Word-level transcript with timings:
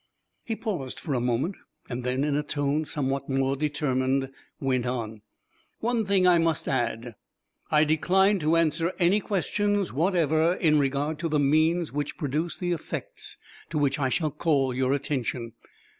He 0.43 0.55
paused 0.55 0.99
for 0.99 1.13
a 1.13 1.21
moment, 1.21 1.57
and 1.87 2.03
then 2.03 2.23
in 2.23 2.35
a 2.35 2.41
tone 2.41 2.85
somewhat 2.85 3.29
more 3.29 3.55
determined 3.55 4.31
went 4.59 4.87
on. 4.87 5.21
"One 5.79 6.05
thing 6.05 6.25
I 6.25 6.39
must 6.39 6.67
add. 6.67 7.13
I 7.69 7.83
decline 7.83 8.39
to 8.39 8.55
answer 8.55 8.93
any 8.97 9.19
questions 9.19 9.93
whatever 9.93 10.55
in 10.55 10.79
regard 10.79 11.19
to 11.19 11.29
the 11.29 11.39
means 11.39 11.91
which 11.91 12.17
produce 12.17 12.57
the 12.57 12.71
effects 12.71 13.37
to 13.69 13.77
which 13.77 13.99
I 13.99 14.09
shall 14.09 14.31
call 14.31 14.73
your 14.73 14.91
attention. 14.91 15.53